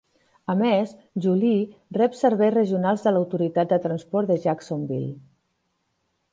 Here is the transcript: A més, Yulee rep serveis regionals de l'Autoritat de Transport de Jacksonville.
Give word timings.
A 0.53 0.53
més, 0.61 0.93
Yulee 1.25 1.99
rep 1.99 2.17
serveis 2.21 2.55
regionals 2.57 3.05
de 3.09 3.15
l'Autoritat 3.15 3.71
de 3.75 3.81
Transport 3.87 4.33
de 4.35 4.41
Jacksonville. 4.49 5.15